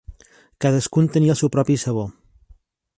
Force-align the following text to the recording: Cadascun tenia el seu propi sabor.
Cadascun 0.65 1.11
tenia 1.17 1.35
el 1.37 1.39
seu 1.43 1.53
propi 1.57 1.79
sabor. 1.85 2.13